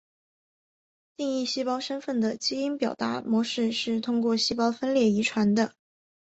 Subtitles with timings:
[1.15, 5.75] 定义细胞身份的基因表达模式是通过细胞分裂遗传的。